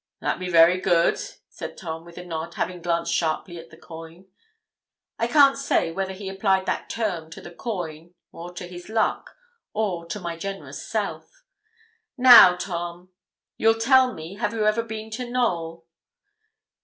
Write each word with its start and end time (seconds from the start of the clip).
'That 0.19 0.39
be 0.39 0.49
very 0.49 0.79
good,' 0.81 1.19
said 1.47 1.77
Tom, 1.77 2.03
with 2.03 2.17
a 2.17 2.25
nod, 2.25 2.55
having 2.55 2.81
glanced 2.81 3.13
sharply 3.13 3.59
at 3.59 3.69
the 3.69 3.77
coin. 3.77 4.25
I 5.19 5.27
can't 5.27 5.59
say 5.59 5.91
whether 5.91 6.13
he 6.13 6.27
applied 6.27 6.65
that 6.65 6.89
term 6.89 7.29
to 7.29 7.39
the 7.39 7.51
coin, 7.53 8.15
or 8.31 8.51
to 8.55 8.65
his 8.67 8.89
luck, 8.89 9.37
or 9.73 10.07
to 10.07 10.19
my 10.19 10.37
generous 10.37 10.81
self. 10.83 11.43
'Now, 12.17 12.55
Tom, 12.55 13.11
you'll 13.57 13.77
tell 13.77 14.11
me, 14.11 14.37
have 14.37 14.53
you 14.53 14.65
ever 14.65 14.81
been 14.81 15.11
to 15.11 15.29
Knowl?' 15.29 15.85